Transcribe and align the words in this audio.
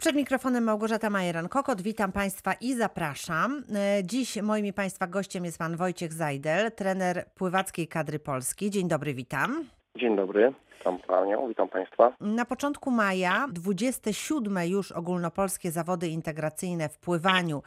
Przed 0.00 0.16
mikrofonem 0.16 0.64
Małgorzata 0.64 1.10
Majeran-Kokot. 1.10 1.80
Witam 1.80 2.12
Państwa 2.12 2.52
i 2.52 2.74
zapraszam. 2.74 3.62
E, 3.74 4.04
Dziś 4.04 4.42
moim 4.42 4.72
Państwa 4.72 5.06
gościem 5.06 5.44
jest 5.44 5.58
Pan 5.58 5.76
Wojciech 5.76 6.12
Zajdel, 6.12 6.72
trener 6.72 7.24
pływackiej 7.34 7.88
kadry 7.88 8.18
Polski. 8.18 8.70
Dzień 8.70 8.88
dobry, 8.88 9.14
witam. 9.14 9.64
Dzień 9.96 10.16
dobry, 10.16 10.52
witam 10.78 10.98
Panią, 10.98 11.48
witam 11.48 11.68
Państwa. 11.68 12.16
Na 12.20 12.44
początku 12.44 12.90
maja 12.90 13.46
27 13.52 14.58
już 14.68 14.92
ogólnopolskie 14.92 15.70
zawody 15.70 16.08
integracyjne 16.08 16.88
w 16.88 16.98
pływaniu 16.98 17.62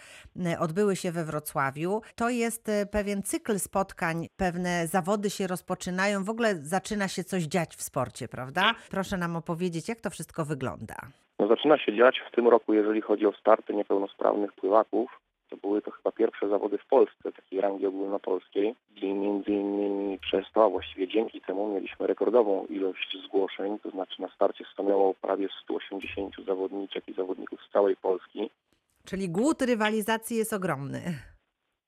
e, 0.45 0.59
odbyły 0.59 0.95
się 0.95 1.11
we 1.11 1.25
Wrocławiu. 1.25 2.01
To 2.15 2.29
jest 2.29 2.69
e, 2.69 2.85
pewien 2.85 3.23
cykl 3.23 3.59
spotkań, 3.59 4.27
pewne 4.37 4.87
zawody 4.87 5.29
się 5.29 5.47
rozpoczynają, 5.47 6.23
w 6.23 6.29
ogóle 6.29 6.55
zaczyna 6.55 7.07
się 7.07 7.23
coś 7.23 7.43
dziać 7.43 7.75
w 7.75 7.81
sporcie, 7.81 8.27
prawda? 8.27 8.73
Proszę 8.89 9.17
nam 9.17 9.35
opowiedzieć, 9.35 9.89
jak 9.89 10.01
to 10.01 10.09
wszystko 10.09 10.45
wygląda. 10.45 10.95
No, 11.41 11.47
zaczyna 11.47 11.77
się 11.77 11.95
dziać 11.95 12.19
w 12.19 12.35
tym 12.35 12.47
roku, 12.47 12.73
jeżeli 12.73 13.01
chodzi 13.01 13.25
o 13.25 13.33
starty 13.33 13.73
niepełnosprawnych 13.73 14.53
pływaków. 14.53 15.19
To 15.49 15.57
były 15.57 15.81
to 15.81 15.91
chyba 15.91 16.11
pierwsze 16.11 16.49
zawody 16.49 16.77
w 16.77 16.85
Polsce, 16.85 17.31
takiej 17.31 17.61
rangi 17.61 17.85
ogólnopolskiej. 17.85 18.75
I 18.95 19.13
między 19.13 19.51
innymi 19.51 20.19
przez 20.19 20.45
to, 20.53 20.65
a 20.65 20.69
właściwie 20.69 21.07
dzięki 21.07 21.41
temu 21.41 21.73
mieliśmy 21.73 22.07
rekordową 22.07 22.65
ilość 22.65 23.17
zgłoszeń, 23.25 23.79
to 23.79 23.89
znaczy 23.89 24.21
na 24.21 24.27
starcie 24.27 24.65
stanęło 24.73 25.13
prawie 25.13 25.47
180 25.63 26.35
zawodniczek 26.45 27.07
i 27.07 27.13
zawodników 27.13 27.59
z 27.69 27.71
całej 27.71 27.95
Polski. 27.95 28.49
Czyli 29.05 29.29
głód 29.29 29.61
rywalizacji 29.61 30.37
jest 30.37 30.53
ogromny. 30.53 31.01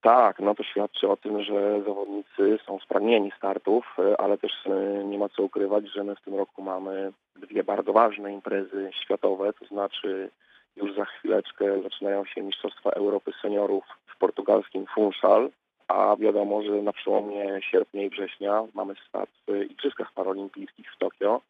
Tak, 0.01 0.39
no 0.39 0.55
to 0.55 0.63
świadczy 0.63 1.09
o 1.09 1.17
tym, 1.17 1.43
że 1.43 1.81
zawodnicy 1.85 2.59
są 2.65 2.79
spragnieni 2.79 3.31
startów, 3.37 3.85
e, 3.99 4.21
ale 4.21 4.37
też 4.37 4.51
e, 4.65 5.03
nie 5.03 5.17
ma 5.17 5.29
co 5.29 5.43
ukrywać, 5.43 5.85
że 5.95 6.03
my 6.03 6.15
w 6.15 6.21
tym 6.21 6.35
roku 6.35 6.61
mamy 6.61 7.13
dwie 7.35 7.63
bardzo 7.63 7.93
ważne 7.93 8.33
imprezy 8.33 8.89
światowe, 9.03 9.53
to 9.53 9.65
znaczy 9.65 10.29
już 10.75 10.95
za 10.95 11.05
chwileczkę 11.05 11.81
zaczynają 11.83 12.25
się 12.25 12.41
Mistrzostwa 12.41 12.89
Europy 12.89 13.31
Seniorów 13.41 13.83
w 14.15 14.17
portugalskim 14.17 14.85
Funchal, 14.95 15.49
a 15.87 16.15
wiadomo, 16.19 16.61
że 16.61 16.71
na 16.71 16.93
przełomie 16.93 17.59
sierpnia 17.71 18.03
i 18.03 18.09
września 18.09 18.63
mamy 18.73 18.93
start 19.09 19.31
w 19.47 19.71
Igrzyskach 19.71 20.13
Paralimpijskich 20.13 20.93
w 20.95 20.97
Tokio. 20.97 21.41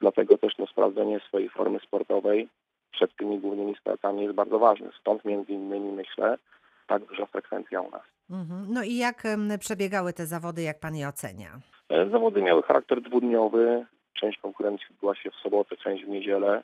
Dlatego 0.00 0.38
też 0.38 0.58
no, 0.58 0.66
sprawdzenie 0.66 1.20
swojej 1.20 1.48
formy 1.48 1.78
sportowej 1.80 2.48
przed 2.92 3.16
tymi 3.16 3.38
głównymi 3.38 3.76
startami 3.80 4.22
jest 4.22 4.34
bardzo 4.34 4.58
ważne. 4.58 4.90
Stąd 5.00 5.24
między 5.24 5.52
innymi 5.52 5.92
myślę 5.92 6.38
tak 6.86 7.04
duża 7.04 7.26
frekwencja 7.26 7.80
u 7.80 7.90
nas. 7.90 8.02
Mhm. 8.30 8.66
No 8.68 8.82
i 8.82 8.96
jak 8.96 9.22
przebiegały 9.58 10.12
te 10.12 10.26
zawody, 10.26 10.62
jak 10.62 10.80
pan 10.80 10.96
je 10.96 11.08
ocenia? 11.08 11.50
E, 11.88 12.10
Zawody 12.10 12.42
miały 12.42 12.62
charakter 12.62 13.00
dwudniowy. 13.02 13.86
Część 14.20 14.38
konkurencji 14.38 14.86
odbyła 14.90 15.14
się 15.14 15.30
w 15.30 15.36
sobotę, 15.36 15.76
część 15.76 16.04
w 16.04 16.08
niedzielę. 16.08 16.62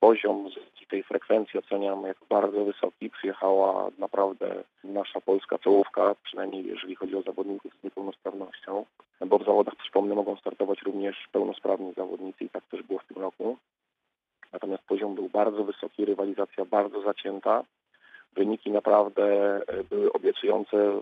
Poziom 0.00 0.50
tej 0.90 1.02
frekwencji 1.02 1.58
oceniam 1.58 2.02
jako 2.02 2.24
bardzo 2.28 2.64
wysoki. 2.64 3.10
Przyjechała 3.10 3.90
naprawdę 3.98 4.54
nasza 4.84 5.20
polska 5.20 5.58
czołówka, 5.58 6.14
przynajmniej 6.22 6.66
jeżeli 6.66 6.96
chodzi 6.96 7.16
o 7.16 7.22
zawodników 7.22 7.72
z 7.80 7.84
niepełnosprawnością, 7.84 8.84
bo 9.26 9.38
w 9.38 9.44
zawodach, 9.44 9.76
przypomnę, 9.76 10.14
mogą 10.14 10.36
startować 10.36 10.82
również 10.82 11.28
pełnosprawni 11.32 11.92
zawodnicy 11.94 12.44
i 12.44 12.48
tak 12.48 12.64
też 12.64 12.82
było 12.82 12.98
w 12.98 13.06
tym 13.06 13.22
roku. 13.22 13.56
Natomiast 14.52 14.82
poziom 14.82 15.14
był 15.14 15.28
bardzo 15.28 15.64
wysoki, 15.64 16.04
rywalizacja 16.04 16.64
bardzo 16.64 17.02
zacięta. 17.02 17.64
Wyniki 18.32 18.70
naprawdę 18.70 19.24
e, 19.56 19.84
były 19.84 20.12
obiecujące 20.12 20.76
e, 20.76 21.00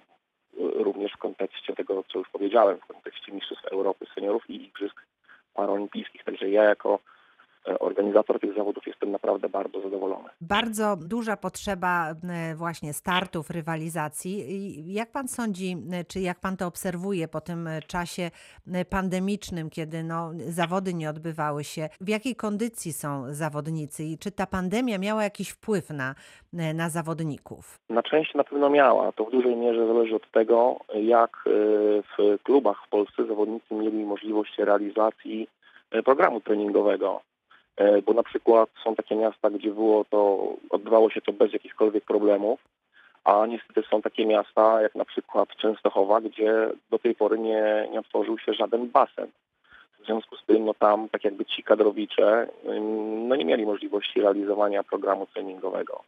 również 0.59 1.13
w 1.13 1.19
kontekście 1.19 1.75
tego, 1.75 2.05
co 2.13 2.19
już 2.19 2.29
powiedziałem, 2.29 2.79
w 2.79 2.87
kontekście 2.87 3.33
Mistrzostw 3.33 3.65
Europy 3.65 4.07
Seniorów 4.15 4.51
i 4.51 4.55
Igrzysk 4.55 5.03
Paraolimpijskich. 5.59 6.25
Także 6.25 6.51
ja 6.51 6.63
jako 6.65 6.99
organizator 7.79 8.41
tych 8.41 8.55
zawodów 8.55 8.87
jestem 8.87 9.11
naprawdę 9.11 9.49
bardzo 9.49 9.81
zadowolony. 9.81 10.29
Bardzo 10.41 10.97
duża 10.97 11.37
potrzeba 11.37 12.11
e, 12.11 12.55
właśnie 12.55 12.93
startów, 12.93 13.51
rywalizacji. 13.51 14.45
Jak 14.95 15.13
pan 15.13 15.29
sądzi, 15.29 15.77
e, 15.93 16.05
czy 16.05 16.21
jak 16.21 16.41
pan 16.41 16.57
to 16.57 16.67
obserwuje 16.67 17.29
po 17.29 17.41
tym 17.41 17.67
e, 17.67 17.83
czasie 17.83 18.31
e, 18.73 18.85
pandemicznym, 18.85 19.71
kiedy 19.71 20.03
no, 20.03 20.31
zawody 20.49 20.95
nie 20.95 21.11
odbywały 21.11 21.65
się, 21.65 21.89
w 22.01 22.09
jakiej 22.09 22.37
kondycji 22.37 22.93
są 22.93 23.25
zawodnicy 23.35 24.05
i 24.05 24.19
czy 24.19 24.31
ta 24.31 24.47
pandemia 24.47 24.99
miała 24.99 25.23
jakiś 25.23 25.49
wpływ 25.51 25.91
na, 25.91 26.15
e, 26.59 26.75
na 26.75 26.91
zawodników? 26.91 27.79
Na 27.91 28.03
część 28.03 28.35
na 28.35 28.45
pewno 28.45 28.71
miała. 28.71 29.13
To 29.13 29.25
w 29.25 29.31
dużej 29.31 29.57
mierze 29.57 29.87
zależy 29.87 30.17
od 30.17 30.31
tego, 30.31 30.77
jak 30.95 31.31
e, 31.47 31.51
w 32.03 32.43
klubach 32.43 32.85
w 32.87 32.89
Polsce 32.89 33.27
zawodnicy 33.27 33.75
mieli 33.75 34.05
możliwość 34.05 34.59
realizacji 34.59 35.49
e, 35.91 36.03
programu 36.03 36.41
treningowego. 36.41 37.21
E, 37.79 38.03
Bo 38.03 38.13
na 38.13 38.23
przykład 38.23 38.71
są 38.85 38.95
takie 38.95 39.17
miasta, 39.17 39.51
gdzie 39.51 39.71
było 39.71 40.05
to, 40.05 40.53
odbywało 40.71 41.11
się 41.11 41.21
to 41.21 41.33
bez 41.33 41.53
jakichkolwiek 41.53 42.05
problemów, 42.05 42.61
a 43.25 43.47
niestety 43.47 43.83
są 43.91 44.03
takie 44.03 44.27
miasta, 44.27 44.83
jak 44.83 44.95
na 44.95 45.05
przykład 45.05 45.49
Częstochowa, 45.57 46.21
gdzie 46.21 46.69
do 46.91 46.99
tej 46.99 47.15
pory 47.15 47.39
nie, 47.39 47.89
nie 47.93 48.01
otworzył 48.01 48.39
się 48.39 48.55
żaden 48.55 48.89
basen. 48.89 49.29
W 50.03 50.07
związku 50.07 50.37
z 50.37 50.45
tym, 50.45 50.65
no 50.65 50.75
tam 50.75 51.09
tak 51.09 51.25
jakby 51.25 51.45
ci 51.45 51.63
kadrowicze, 51.63 52.49
no 53.29 53.37
nie 53.37 53.45
mieli 53.45 53.67
możliwości 53.67 54.21
realizowania 54.21 54.83
programu 54.85 55.27
treningowego. 55.27 56.03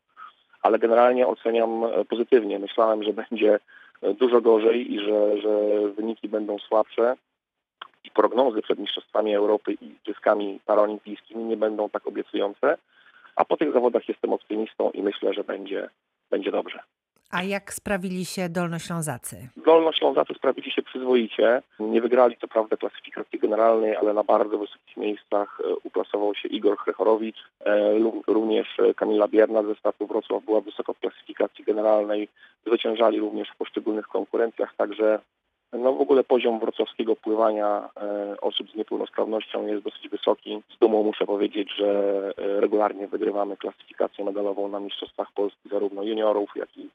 Ale 0.63 0.79
generalnie 0.79 1.27
oceniam 1.27 1.85
e, 1.85 2.05
pozytywnie. 2.05 2.59
Myślałem, 2.59 3.03
że 3.03 3.13
będzie 3.13 3.59
e, 4.03 4.15
dużo 4.15 4.41
gorzej 4.41 4.95
i 4.95 5.01
że, 5.01 5.41
że 5.41 5.51
wyniki 5.97 6.29
będą 6.29 6.59
słabsze 6.59 7.17
i 8.05 8.11
prognozy 8.11 8.62
przed 8.62 8.78
Mistrzostwami 8.78 9.34
Europy 9.34 9.72
i 9.72 9.87
Igrzyskami 9.87 10.61
Paraolimpijskimi 10.66 11.44
nie 11.44 11.56
będą 11.56 11.91
tak 11.91 12.06
obiecujące, 12.06 12.77
a 13.37 13.44
po 13.44 13.56
tych 13.56 13.72
zawodach 13.72 14.09
jestem 14.09 14.33
optymistą 14.33 14.91
i 14.91 15.03
myślę, 15.03 15.34
że 15.34 15.44
będzie, 15.44 15.88
będzie 16.31 16.50
dobrze. 16.50 16.81
A 17.31 17.43
jak 17.43 17.72
sprawili 17.72 18.25
się 18.25 18.49
Dolnoślązacy? 18.49 19.49
Dolnoślązacy 19.56 20.34
sprawili 20.34 20.71
się 20.71 20.83
przyzwoicie. 20.83 21.62
Nie 21.81 22.00
wygrali 22.00 22.37
co 22.41 22.49
prawda 22.49 22.77
klasyfikacji 22.77 23.39
generalnej, 23.39 23.97
ale 23.97 24.15
na 24.15 24.25
bardzo 24.25 24.59
wysokich 24.59 24.97
miejscach 24.97 25.60
e, 25.65 25.75
uplasował 25.84 26.34
się 26.34 26.49
Igor 26.49 26.78
Chrechorowicz. 26.78 27.39
E, 27.65 27.93
Również 28.27 28.77
Kamila 28.97 29.28
Bierna 29.28 29.62
ze 29.62 29.75
startu 29.75 30.06
Wrocław 30.06 30.44
była 30.44 30.60
wysoko 30.60 30.94
w 30.94 30.99
klasyfikacji 30.99 31.65
generalnej. 31.65 32.28
Zwyciężali 32.66 33.21
również 33.21 33.49
w 33.49 33.56
poszczególnych 33.56 34.06
konkurencjach, 34.09 34.75
także 34.77 35.19
no 35.73 35.93
w 35.93 36.01
ogóle 36.01 36.25
poziom 36.25 36.61
wrocławskiego 36.61 37.17
pływania 37.17 37.89
e, 37.97 38.41
osób 38.41 38.71
z 38.71 38.75
niepełnosprawnością 38.75 39.67
jest 39.67 39.85
dosyć 39.85 40.09
wysoki. 40.09 40.63
Z 40.77 40.79
dumą 40.79 41.03
muszę 41.03 41.27
powiedzieć, 41.27 41.69
że 41.77 41.89
e, 42.39 42.61
regularnie 42.61 43.09
wygrywamy 43.09 43.57
klasyfikację 43.57 44.25
medalową 44.25 44.69
na 44.69 44.81
Mistrzostwach 44.81 45.33
Polski 45.33 45.69
zarówno 45.71 46.03
juniorów, 46.03 46.51
jak 46.57 46.77
i 46.77 46.89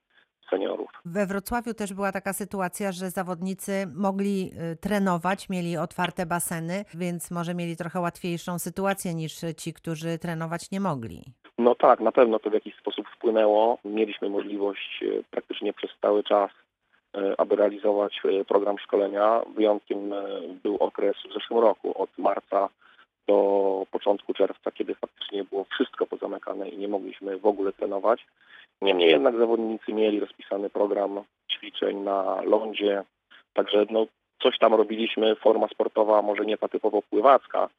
seniorów. 0.50 0.90
We 1.06 1.26
Wrocławiu 1.26 1.74
też 1.74 1.94
była 1.94 2.12
taka 2.12 2.34
sytuacja, 2.34 2.92
że 2.92 3.10
zawodnicy 3.10 3.88
mogli 3.96 4.52
y, 4.74 4.76
trenować, 4.76 5.50
mieli 5.50 5.78
otwarte 5.78 6.26
baseny, 6.26 6.86
więc 6.94 7.32
może 7.32 7.56
mieli 7.56 7.76
trochę 7.78 8.00
łatwiejszą 8.00 8.60
sytuację 8.60 9.14
niż 9.14 9.34
ci, 9.58 9.74
którzy 9.74 10.18
trenować 10.18 10.72
nie 10.72 10.80
mogli. 10.80 11.24
No 11.58 11.76
tak, 11.76 12.00
na 12.00 12.12
pewno 12.12 12.40
to 12.40 12.50
w 12.50 12.54
jakiś 12.54 12.76
sposób 12.76 13.08
wpłynęło. 13.16 13.78
Mieliśmy 13.86 14.30
możliwość 14.30 15.04
e, 15.04 15.24
praktycznie 15.32 15.74
przez 15.74 15.92
cały 16.02 16.24
czas, 16.24 16.52
e, 16.52 16.65
aby 17.38 17.56
realizować 17.56 18.22
e, 18.26 18.46
program 18.46 18.80
szkolenia. 18.80 19.42
Wyjątkiem 19.56 20.14
e, 20.14 20.26
był 20.64 20.76
okres 20.76 21.16
w 21.30 21.34
zeszłym 21.34 21.60
roku, 21.60 22.02
od 22.02 22.10
marca 22.18 22.70
do 23.28 23.86
początku 23.92 24.34
czerwca, 24.34 24.72
kiedy 24.72 24.96
faktycznie 24.96 25.44
było 25.44 25.64
wszystko 25.64 26.06
pozamykane 26.06 26.70
i 26.70 26.78
nie 26.78 26.88
mogliśmy 26.88 27.38
w 27.38 27.46
ogóle 27.46 27.74
trenować. 27.74 28.26
Niemniej 28.82 29.10
jednak 29.10 29.38
zawodnicy 29.38 29.94
mieli 29.94 30.20
rozpisany 30.20 30.70
program 30.70 31.24
ćwiczeń 31.52 31.98
na 31.98 32.42
lądzie, 32.42 33.04
także 33.54 33.86
no, 33.90 34.06
coś 34.44 34.58
tam 34.58 34.74
robiliśmy. 34.74 35.36
Forma 35.36 35.68
sportowa, 35.68 36.22
może 36.22 36.46
nie 36.46 36.58
ta 36.58 36.68
typowo 36.68 37.02
pływacka, 37.02 37.70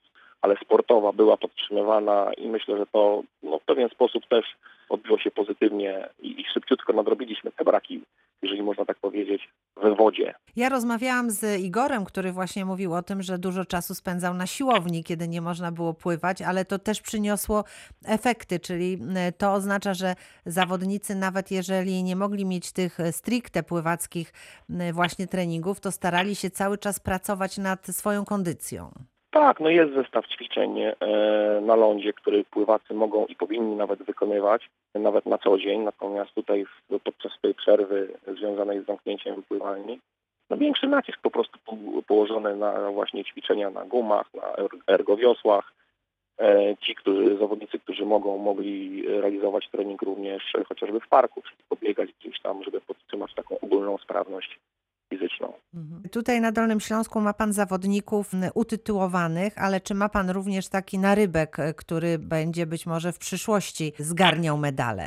ale 0.43 0.57
sportowa 0.57 1.13
była 1.13 1.37
podtrzymywana 1.37 2.33
i 2.33 2.49
myślę, 2.49 2.79
że 2.79 2.87
to 2.87 3.23
no, 3.43 3.59
w 3.59 3.65
pewien 3.65 3.89
sposób 3.89 4.27
też 4.27 4.45
odbiło 4.89 5.19
się 5.19 5.31
pozytywnie 5.31 6.09
i, 6.21 6.41
i 6.41 6.45
szybciutko 6.55 6.93
nadrobiliśmy 6.93 7.53
te 7.53 7.65
braki, 7.65 8.03
jeżeli 8.43 8.63
można 8.63 8.85
tak 8.85 8.99
powiedzieć, 8.99 9.49
we 9.77 9.95
wodzie. 9.95 10.35
Ja 10.57 10.69
rozmawiałam 10.69 11.31
z 11.31 11.61
Igorem, 11.61 12.05
który 12.05 12.33
właśnie 12.33 12.65
mówił 12.65 12.95
o 12.95 13.03
tym, 13.03 13.23
że 13.23 13.39
dużo 13.39 13.65
czasu 13.65 13.95
spędzał 13.95 14.35
na 14.35 14.47
siłowni, 14.47 15.05
kiedy 15.05 15.29
nie 15.29 15.41
można 15.41 15.73
było 15.73 15.95
pływać, 15.95 16.43
ale 16.43 16.65
to 16.65 16.79
też 16.79 17.01
przyniosło 17.01 17.65
efekty, 18.05 18.61
czyli 18.61 18.99
y, 19.29 19.33
to 19.33 19.53
oznacza, 19.53 19.95
że 19.95 20.15
zawodnicy, 20.47 21.15
nawet 21.15 21.51
jeżeli 21.51 22.03
nie 22.03 22.17
mogli 22.17 22.45
mieć 22.45 22.73
tych 22.73 23.01
y, 23.01 23.13
stricte 23.13 23.63
pływackich 23.63 24.33
y, 24.71 24.93
właśnie 24.93 25.27
treningów, 25.27 25.81
to 25.81 25.93
starali 25.93 26.37
się 26.37 26.51
cały 26.51 26.79
czas 26.79 27.01
pracować 27.01 27.59
nad 27.59 27.87
swoją 27.87 28.25
kondycją. 28.25 28.91
Tak, 29.37 29.61
no 29.61 29.71
jest 29.71 29.95
zestaw 29.95 30.27
ćwiczeń 30.27 30.81
e, 30.81 30.95
na 31.63 31.75
lądzie, 31.77 32.13
który 32.13 32.45
pływacy 32.45 32.95
mogą 32.95 33.27
i 33.27 33.37
powinni 33.37 33.77
nawet 33.77 34.03
wykonywać, 34.03 34.71
nawet 34.95 35.27
na 35.27 35.39
co 35.39 35.59
dzień. 35.59 35.81
Natomiast 35.81 36.35
tutaj 36.35 36.67
podczas 37.05 37.33
tej 37.43 37.55
przerwy 37.55 38.09
związanej 38.39 38.83
z 38.83 38.87
zamknięciem 38.87 39.37
wypływalni, 39.37 40.01
no 40.51 40.57
większy 40.57 40.87
nacisk 40.87 41.21
po 41.21 41.31
prostu 41.31 41.59
po- 41.67 42.03
położony 42.07 42.57
na 42.57 42.91
właśnie 42.91 43.25
ćwiczenia 43.25 43.71
na 43.71 43.85
gumach, 43.85 44.35
na 44.35 44.53
er- 44.57 44.79
ergowiosłach. 44.87 45.73
E, 46.41 46.77
Ci 46.81 46.95
którzy, 46.95 47.37
zawodnicy, 47.37 47.79
którzy 47.79 48.05
mogą, 48.07 48.39
mogli 48.39 49.03
realizować 49.09 49.69
trening 49.69 50.03
również 50.03 50.53
chociażby 50.69 51.01
w 51.01 51.09
parku, 51.09 51.43
czyli 51.43 51.57
pobiegać 51.69 52.11
gdzieś 52.21 52.41
tam, 52.41 52.65
żeby 52.65 52.81
podtrzymać 52.81 53.35
taką 53.35 53.61
ogólną 53.61 53.99
sprawność 53.99 54.59
fizyczną. 55.11 55.53
Mhm. 55.75 56.03
Tutaj 56.13 56.41
na 56.41 56.53
Dolnym 56.53 56.81
Śląsku 56.81 57.21
ma 57.21 57.33
Pan 57.33 57.53
zawodników 57.53 58.31
utytułowanych, 58.55 59.53
ale 59.59 59.81
czy 59.81 59.95
ma 59.95 60.09
Pan 60.09 60.31
również 60.31 60.69
taki 60.69 60.99
narybek, 60.99 61.59
e, 61.59 61.75
który 61.75 62.19
będzie 62.19 62.67
być 62.67 62.87
może 62.87 63.13
w 63.13 63.19
przyszłości 63.19 63.93
zgarniał 63.99 64.59
medale? 64.59 65.05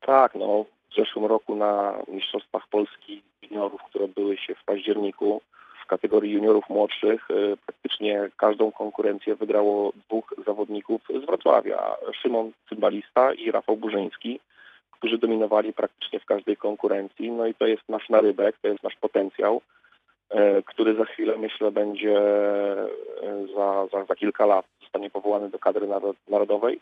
Tak, 0.00 0.34
no 0.34 0.64
w 0.90 0.94
zeszłym 0.96 1.24
roku 1.24 1.56
na 1.56 1.94
Mistrzostwach 2.08 2.68
Polski 2.70 3.22
juniorów, 3.42 3.82
które 3.82 4.08
były 4.08 4.36
się 4.36 4.54
w 4.54 4.64
październiku, 4.64 5.40
w 5.84 5.86
kategorii 5.86 6.32
juniorów 6.32 6.64
młodszych 6.68 7.30
e, 7.30 7.56
praktycznie 7.66 8.30
każdą 8.36 8.72
konkurencję 8.72 9.34
wygrało 9.34 9.92
dwóch 10.08 10.34
zawodników 10.46 11.02
z 11.22 11.26
Wrocławia. 11.26 11.96
Szymon 12.22 12.52
Cymbalista 12.68 13.34
i 13.34 13.50
Rafał 13.50 13.76
Burzyński, 13.76 14.40
którzy 15.04 15.18
dominowali 15.18 15.72
praktycznie 15.72 16.20
w 16.20 16.24
każdej 16.24 16.56
konkurencji. 16.56 17.30
No 17.30 17.46
i 17.46 17.54
to 17.54 17.66
jest 17.66 17.88
nasz 17.88 18.08
narybek, 18.08 18.56
to 18.62 18.68
jest 18.68 18.82
nasz 18.82 18.96
potencjał, 18.96 19.60
e, 20.30 20.62
który 20.62 20.94
za 20.94 21.04
chwilę 21.04 21.38
myślę 21.38 21.70
będzie 21.70 22.18
e, 22.18 22.86
za, 23.56 23.86
za, 23.92 24.04
za 24.04 24.14
kilka 24.14 24.46
lat 24.46 24.66
zostanie 24.80 25.10
powołany 25.10 25.50
do 25.50 25.58
kadry 25.58 25.86
naro- 25.86 26.14
narodowej 26.28 26.80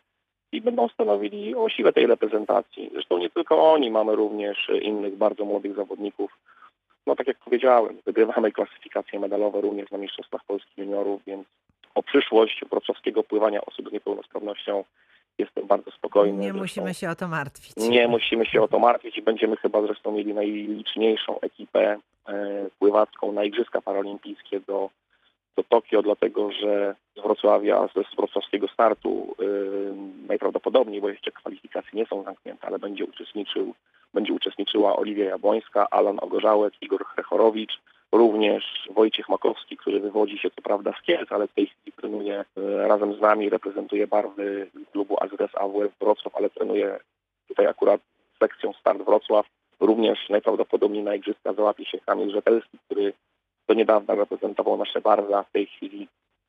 i 0.52 0.60
będą 0.60 0.88
stanowili 0.88 1.54
o 1.54 1.68
siłę 1.68 1.92
tej 1.92 2.06
reprezentacji. 2.06 2.90
Zresztą 2.92 3.18
nie 3.18 3.30
tylko 3.30 3.72
oni, 3.72 3.90
mamy 3.90 4.16
również 4.16 4.70
innych 4.82 5.16
bardzo 5.16 5.44
młodych 5.44 5.74
zawodników. 5.74 6.38
No 7.06 7.16
tak 7.16 7.26
jak 7.26 7.38
powiedziałem, 7.38 7.96
wygrywamy 8.06 8.52
klasyfikacje 8.52 9.20
medalowe 9.20 9.60
również 9.60 9.90
na 9.90 9.98
Mistrzostwach 9.98 10.44
Polskich 10.44 10.78
Juniorów, 10.78 11.22
więc 11.26 11.46
o 11.94 12.02
przyszłość 12.02 12.64
wrocławskiego 12.70 13.22
pływania 13.22 13.60
osób 13.60 13.88
z 13.88 13.92
niepełnosprawnością 13.92 14.84
jestem 15.38 15.66
bardzo 15.66 15.90
spokojny. 15.90 16.38
Nie 16.38 16.42
Zresztą 16.42 16.58
musimy 16.58 16.94
się 16.94 17.10
o 17.10 17.14
to 17.14 17.28
martwić. 17.28 17.76
Nie 17.76 18.08
musimy 18.08 18.46
się 18.46 18.62
o 18.62 18.68
to 18.68 18.78
martwić 18.78 19.18
i 19.18 19.22
będziemy 19.22 19.56
chyba 19.56 19.82
zresztą 19.82 20.12
mieli 20.12 20.34
najliczniejszą 20.34 21.40
ekipę 21.40 21.98
e, 22.28 22.66
pływacką 22.78 23.32
na 23.32 23.44
Igrzyska 23.44 23.80
Paralimpijskie 23.80 24.60
do, 24.60 24.90
do 25.56 25.62
Tokio, 25.62 26.02
dlatego 26.02 26.52
że 26.52 26.94
z 27.16 27.22
Wrocławia, 27.22 27.88
ze 27.94 28.02
z 28.02 28.16
wrocławskiego 28.16 28.68
startu 28.68 29.36
e, 29.40 29.44
najprawdopodobniej, 30.28 31.00
bo 31.00 31.08
jeszcze 31.08 31.30
kwalifikacje 31.30 31.90
nie 31.92 32.06
są 32.06 32.22
zamknięte, 32.22 32.66
ale 32.66 32.78
będzie 32.78 33.04
uczestniczył, 33.04 33.74
będzie 34.14 34.32
uczestniczyła 34.32 34.96
Oliwia 34.96 35.24
Jabłońska, 35.24 35.86
Alan 35.90 36.18
Ogorzałek, 36.20 36.74
Igor 36.80 37.04
Chrechorowicz, 37.06 37.80
również 38.12 38.88
Wojciech 38.90 39.28
Makowski, 39.28 39.76
który 39.76 40.00
wywodzi 40.00 40.38
się 40.38 40.50
co 40.50 40.62
prawda 40.62 40.92
z 40.98 41.02
Kielc, 41.02 41.32
ale 41.32 41.48
w 41.48 41.52
tej 41.52 41.66
chwili 41.66 41.92
trenuje 41.92 42.44
e, 42.56 42.88
razem 42.88 43.14
z 43.14 43.20
nami, 43.20 43.50
reprezentuje 43.50 44.06
barwy 44.06 44.70
klubu 44.92 45.16
AZS 45.20 45.54
AWF 45.54 45.92
Wrocław, 46.00 46.36
ale 46.36 46.50
trenuje 46.50 47.00
tutaj 47.48 47.66
akurat 47.66 48.00
sekcją 48.40 48.72
Start 48.72 49.02
Wrocław. 49.02 49.46
Również 49.80 50.28
najprawdopodobniej 50.28 51.02
na 51.02 51.14
Igrzyska 51.14 51.52
załapie 51.52 51.84
się 51.84 51.98
Kamil 51.98 52.30
Rzetelski, 52.30 52.78
który 52.86 53.12
do 53.68 53.74
niedawna 53.74 54.14
reprezentował 54.14 54.76
nasze 54.76 55.00
barwy, 55.00 55.36
a 55.36 55.42
w 55.42 55.52
tej 55.52 55.66
chwili, 55.66 56.08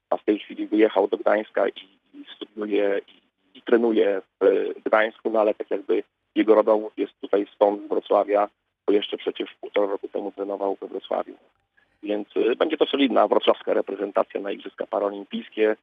a 0.10 0.18
w 0.18 0.24
tej 0.24 0.40
chwili 0.40 0.68
wyjechał 0.68 1.08
do 1.08 1.18
Gdańska 1.18 1.68
i, 1.68 1.88
i 2.14 2.26
studiuje 2.36 3.02
i, 3.08 3.58
i 3.58 3.62
trenuje 3.62 4.22
w 4.40 4.44
e, 4.44 4.50
Gdańsku, 4.86 5.30
no 5.30 5.40
ale 5.40 5.54
tak 5.54 5.72
jakby 5.72 6.04
jego 6.36 6.56
rodowód 6.56 6.94
jest 6.98 7.14
tutaj 7.22 7.48
stąd 7.56 7.86
z 7.86 7.90
Wrocławia, 7.90 8.50
bo 8.88 8.94
jeszcze 8.94 9.18
przecież 9.18 9.56
półtora 9.62 9.88
roku 9.88 10.08
temu 10.08 10.32
trenował 10.32 10.78
we 10.82 10.88
Wrocławiu. 10.88 11.34
Więc 12.04 12.28
y, 12.38 12.56
będzie 12.56 12.78
to 12.78 12.86
solidna 12.86 13.28
wrocławska 13.28 13.74
reprezentacja 13.74 14.42
na 14.42 14.52
Igrzyska 14.52 14.88
Paralimpijskie, 14.88 15.76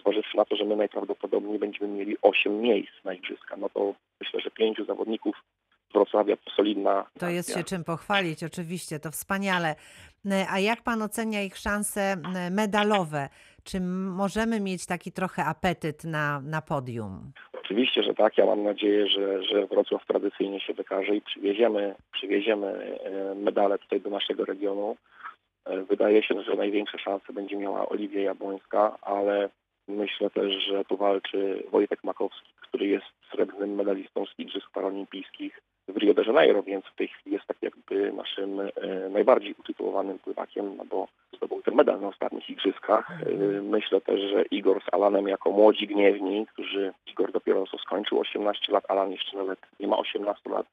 zważywszy 0.00 0.36
na 0.36 0.44
to, 0.44 0.56
że 0.56 0.64
my 0.64 0.76
najprawdopodobniej 0.76 1.58
będziemy 1.58 1.92
mieli 1.92 2.16
8 2.22 2.60
miejsc 2.60 3.04
na 3.04 3.14
Igrzyska. 3.14 3.56
No 3.56 3.68
to 3.68 3.94
myślę, 4.20 4.40
że 4.40 4.50
pięciu 4.50 4.84
zawodników 4.84 5.36
z 5.90 5.92
Wrocławia 5.92 6.36
to 6.36 6.50
solidna 6.50 7.06
To 7.18 7.28
jest 7.28 7.48
akcja. 7.48 7.62
się 7.62 7.68
czym 7.68 7.84
pochwalić, 7.84 8.44
oczywiście, 8.44 9.00
to 9.00 9.10
wspaniale. 9.10 9.74
E, 10.30 10.46
A 10.50 10.58
jak 10.58 10.82
pan 10.82 11.02
ocenia 11.02 11.42
ich 11.42 11.56
szanse 11.56 12.00
e, 12.00 12.50
medalowe? 12.50 13.28
Czy 13.64 13.80
możemy 14.16 14.60
mieć 14.60 14.86
taki 14.86 15.12
trochę 15.12 15.44
apetyt 15.44 16.04
na, 16.04 16.40
na 16.40 16.62
podium? 16.62 17.32
Oczywiście, 17.52 18.02
że 18.02 18.14
tak. 18.14 18.38
Ja 18.38 18.46
mam 18.46 18.62
nadzieję, 18.62 19.08
że, 19.08 19.42
że 19.42 19.66
Wrocław 19.66 20.06
tradycyjnie 20.06 20.60
się 20.60 20.74
wykaże 20.74 21.16
i 21.16 21.20
przywieziemy, 21.20 21.94
przywieziemy 22.12 22.98
medale 23.36 23.78
tutaj 23.78 24.00
do 24.00 24.10
naszego 24.10 24.44
regionu. 24.44 24.96
E, 25.64 25.82
Wydaje 25.82 26.22
się, 26.22 26.42
że 26.42 26.54
największe 26.56 26.98
szanse 26.98 27.32
będzie 27.32 27.56
miała 27.56 27.88
Oliwia 27.88 28.20
Jabłońska, 28.20 28.98
ale 29.02 29.48
myślę 29.88 30.30
też, 30.30 30.52
że 30.52 30.84
powalczy 30.84 31.62
Wojtek 31.70 32.04
Makowski, 32.04 32.52
który 32.60 32.86
jest 32.86 33.06
srebrnym 33.32 33.74
medalistą 33.74 34.26
z 34.26 34.38
Igrzysk 34.38 34.70
Paralimpijskich 34.70 35.60
w 35.88 35.96
Rio 35.96 36.14
de 36.14 36.22
Janeiro, 36.22 36.62
więc 36.62 36.84
w 36.84 36.96
tej 36.96 37.08
chwili 37.08 37.34
jest 37.34 37.46
tak 37.46 37.56
jakby 37.62 38.12
naszym 38.12 38.60
e, 38.60 38.70
najbardziej 39.10 39.54
utytułowanym 39.58 40.18
pływakiem, 40.18 40.76
no 40.76 40.84
bo 40.84 41.08
zdobył 41.36 41.62
ten 41.62 41.74
medal 41.74 42.00
na 42.00 42.08
ostatnich 42.08 42.50
igrzyskach. 42.50 43.10
E, 43.10 43.34
Myślę 43.62 44.00
też, 44.00 44.20
że 44.20 44.42
Igor 44.42 44.82
z 44.82 44.94
Alanem 44.94 45.28
jako 45.28 45.50
młodzi 45.50 45.86
gniewni, 45.86 46.46
którzy 46.46 46.92
Igor 47.06 47.32
dopiero 47.32 47.66
co 47.66 47.78
skończył 47.78 48.20
18 48.20 48.72
lat, 48.72 48.84
Alan 48.90 49.12
jeszcze 49.12 49.36
nawet 49.36 49.58
nie 49.80 49.86
ma 49.88 49.96
18 49.98 50.50
lat. 50.50 50.66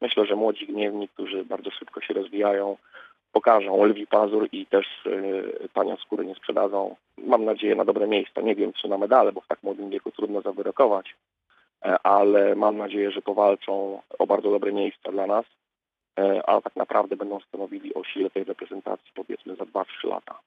Myślę, 0.00 0.26
że 0.26 0.36
młodzi 0.36 0.66
gniewni, 0.66 1.08
którzy 1.08 1.44
bardzo 1.44 1.70
szybko 1.70 2.00
się 2.00 2.14
rozwijają, 2.14 2.76
pokażą 3.32 3.84
lwi 3.84 4.06
pazur 4.06 4.48
i 4.52 4.66
też 4.66 4.86
e, 5.06 5.68
tania 5.68 5.96
skóry 5.96 6.26
nie 6.26 6.34
sprzedadzą. 6.34 6.96
Mam 7.18 7.44
nadzieję 7.44 7.74
na 7.74 7.84
dobre 7.84 8.06
miejsca. 8.06 8.40
Nie 8.40 8.54
wiem, 8.54 8.72
czy 8.72 8.88
na 8.88 8.98
medale, 8.98 9.32
bo 9.32 9.40
w 9.40 9.46
tak 9.46 9.62
młodym 9.62 9.90
wieku 9.90 10.10
trudno 10.10 10.40
zawyrokować, 10.40 11.14
e, 11.84 11.96
ale 12.02 12.54
mam 12.54 12.76
nadzieję, 12.76 13.10
że 13.10 13.22
powalczą 13.22 14.02
o 14.18 14.26
bardzo 14.26 14.50
dobre 14.50 14.72
miejsca 14.72 15.12
dla 15.12 15.26
nas, 15.26 15.44
e, 16.18 16.42
a 16.46 16.60
tak 16.60 16.76
naprawdę 16.76 17.16
będą 17.16 17.40
stanowili 17.40 17.94
o 17.94 18.04
sile 18.04 18.30
tej 18.30 18.44
reprezentacji 18.44 19.10
powiedzmy 19.14 19.56
za 19.56 19.64
2-3 19.64 20.08
lata. 20.08 20.38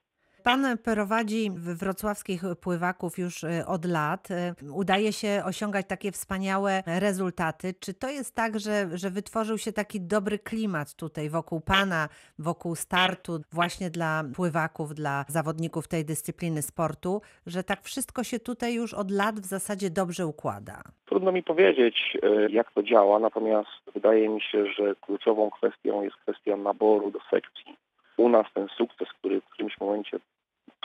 Pan 0.45 0.77
prowadzi 0.77 1.51
wrocławskich 1.81 2.41
pływaków 2.61 3.17
już 3.17 3.43
e, 3.43 3.65
od 3.67 3.85
lat. 3.85 4.31
E, 4.31 4.53
Udaje 4.73 5.13
się 5.13 5.41
osiągać 5.45 5.85
takie 5.87 6.11
wspaniałe 6.11 6.83
rezultaty. 6.99 7.73
Czy 7.79 7.93
to 7.93 8.09
jest 8.09 8.35
tak, 8.35 8.59
że, 8.59 8.97
że 8.97 9.09
wytworzył 9.09 9.57
się 9.57 9.71
taki 9.71 10.01
dobry 10.01 10.39
klimat 10.39 10.95
tutaj 10.95 11.29
wokół 11.29 11.61
Pana, 11.61 12.09
wokół 12.39 12.75
startu, 12.75 13.31
właśnie 13.53 13.89
dla 13.89 14.23
pływaków, 14.35 14.93
dla 14.93 15.25
zawodników 15.27 15.87
tej 15.87 16.05
dyscypliny 16.05 16.61
sportu, 16.61 17.21
że 17.47 17.63
tak 17.63 17.81
wszystko 17.81 18.23
się 18.23 18.39
tutaj 18.39 18.73
już 18.73 18.93
od 18.93 19.11
lat 19.11 19.35
w 19.35 19.45
zasadzie 19.45 19.89
dobrze 19.89 20.27
układa? 20.27 20.81
Trudno 21.05 21.31
mi 21.31 21.43
powiedzieć, 21.43 22.17
e, 22.23 22.51
jak 22.51 22.71
to 22.71 22.83
działa, 22.83 23.19
natomiast 23.19 23.91
wydaje 23.93 24.29
mi 24.29 24.41
się, 24.41 24.65
że 24.65 24.95
kluczową 25.01 25.49
kwestią 25.51 26.03
jest 26.03 26.15
kwestia 26.15 26.57
naboru 26.57 27.11
do 27.11 27.19
sekcji. 27.31 27.77
U 28.17 28.29
nas 28.29 28.45
ten 28.53 28.67
sukces, 28.77 29.07
który 29.19 29.41
w 29.41 29.45
którymś 29.45 29.79
momencie 29.79 30.19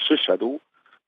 przyszedł, 0.01 0.61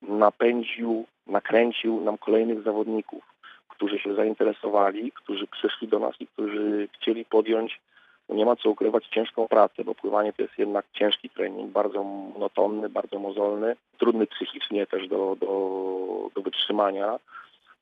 napędził, 0.02 1.04
nakręcił 1.26 2.00
nam 2.00 2.18
kolejnych 2.18 2.62
zawodników, 2.62 3.24
którzy 3.68 3.98
się 3.98 4.14
zainteresowali, 4.14 5.12
którzy 5.12 5.46
przyszli 5.46 5.88
do 5.88 5.98
nas 5.98 6.14
i 6.20 6.26
którzy 6.26 6.88
chcieli 6.94 7.24
podjąć, 7.24 7.80
no 8.28 8.34
nie 8.34 8.44
ma 8.44 8.56
co 8.56 8.70
ukrywać, 8.70 9.06
ciężką 9.06 9.48
pracę, 9.48 9.84
bo 9.84 9.94
pływanie 9.94 10.32
to 10.32 10.42
jest 10.42 10.58
jednak 10.58 10.84
ciężki 10.92 11.30
trening, 11.30 11.70
bardzo 11.70 12.02
monotonny, 12.02 12.88
bardzo 12.88 13.18
mozolny, 13.18 13.76
trudny 13.98 14.26
psychicznie 14.26 14.86
też 14.86 15.08
do, 15.08 15.36
do, 15.40 16.30
do 16.34 16.42
wytrzymania 16.42 17.18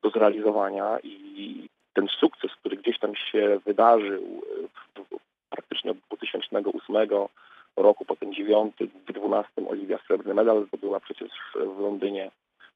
do 0.02 0.10
zrealizowania 0.10 0.98
i 1.02 1.68
ten 1.94 2.08
sukces, 2.08 2.50
który 2.60 2.76
gdzieś 2.76 2.98
tam 2.98 3.16
się 3.16 3.60
wydarzył 3.66 4.42
praktycznie 5.50 5.90
od 5.90 5.96
2008 5.96 7.08
roku, 7.76 8.04
potem 8.04 8.34
9, 8.34 8.74
w 9.20 9.22
12 9.22 9.68
Oliwia 9.68 9.98
srebrny 10.06 10.34
medal 10.34 10.66
zdobyła 10.66 11.00
przecież 11.00 11.30
w 11.54 11.80
Londynie. 11.80 12.30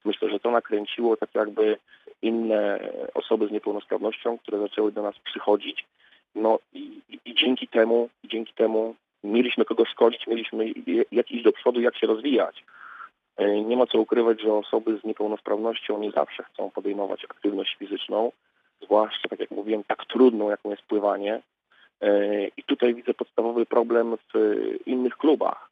Myślę, 0.05 0.29
że 0.29 0.39
to 0.39 0.51
nakręciło 0.51 1.17
tak 1.17 1.29
jakby 1.35 1.77
inne 2.21 2.79
osoby 3.13 3.47
z 3.47 3.51
niepełnosprawnością, 3.51 4.37
które 4.37 4.59
zaczęły 4.59 4.91
do 4.91 5.01
nas 5.01 5.15
przychodzić. 5.19 5.85
No 6.35 6.59
i, 6.73 7.01
i, 7.25 7.35
dzięki 7.35 7.67
temu, 7.67 8.09
dzięki 8.23 8.53
temu 8.53 8.95
mieliśmy 9.23 9.65
kogo 9.65 9.85
szkolić, 9.85 10.27
mieliśmy 10.27 10.65
jak 11.11 11.31
iść 11.31 11.43
do 11.43 11.51
przodu, 11.51 11.81
jak 11.81 11.97
się 11.97 12.07
rozwijać. 12.07 12.63
E, 13.37 13.61
Nie 13.61 13.77
ma 13.77 13.85
co 13.85 13.99
ukrywać, 13.99 14.41
że 14.41 14.53
osoby 14.53 14.99
z 14.99 15.03
niepełnosprawnością 15.03 15.99
nie 15.99 16.11
zawsze 16.11 16.43
chcą 16.43 16.71
podejmować 16.71 17.25
aktywność 17.25 17.75
fizyczną, 17.75 18.31
zwłaszcza, 18.81 19.29
tak 19.29 19.39
jak 19.39 19.51
mówiłem, 19.51 19.83
tak 19.83 20.05
trudną, 20.05 20.49
jaką 20.49 20.69
jest 20.69 20.83
pływanie. 20.83 21.41
E, 22.01 22.47
I 22.47 22.63
tutaj 22.63 22.95
widzę 22.95 23.13
podstawowy 23.13 23.65
problem 23.65 24.17
w 24.33 24.37
innych 24.85 25.17
klubach. 25.17 25.69